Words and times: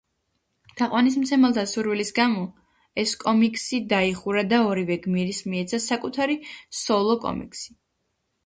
თაყვანისმცემელთა 0.79 1.65
სურვილის 1.73 2.11
გამო 2.19 2.45
ეს 3.03 3.13
კომიქსი 3.25 3.81
დაიხურა 3.93 4.45
და 4.55 4.63
ორივე 4.71 4.99
გმირს 5.05 5.43
მიეცა 5.53 5.81
„საკუთარი 5.85 6.39
სოლო 6.81 7.21
კომიქსი“. 7.29 7.79